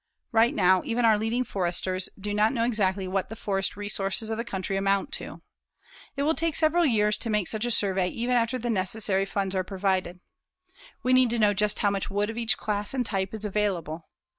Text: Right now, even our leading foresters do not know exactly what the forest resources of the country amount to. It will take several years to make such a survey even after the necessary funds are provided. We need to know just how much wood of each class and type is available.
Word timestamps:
Right 0.31 0.55
now, 0.55 0.81
even 0.83 1.05
our 1.05 1.15
leading 1.19 1.43
foresters 1.43 2.09
do 2.19 2.33
not 2.33 2.53
know 2.53 2.63
exactly 2.63 3.07
what 3.07 3.29
the 3.29 3.35
forest 3.35 3.77
resources 3.77 4.31
of 4.31 4.37
the 4.37 4.43
country 4.43 4.75
amount 4.75 5.11
to. 5.21 5.43
It 6.15 6.23
will 6.23 6.33
take 6.33 6.55
several 6.55 6.87
years 6.87 7.19
to 7.19 7.29
make 7.29 7.47
such 7.47 7.65
a 7.65 7.69
survey 7.69 8.07
even 8.09 8.35
after 8.35 8.57
the 8.57 8.71
necessary 8.71 9.27
funds 9.27 9.53
are 9.53 9.63
provided. 9.63 10.19
We 11.03 11.13
need 11.13 11.29
to 11.29 11.37
know 11.37 11.53
just 11.53 11.77
how 11.77 11.91
much 11.91 12.09
wood 12.09 12.31
of 12.31 12.37
each 12.39 12.57
class 12.57 12.95
and 12.95 13.05
type 13.05 13.31
is 13.31 13.45
available. 13.45 14.07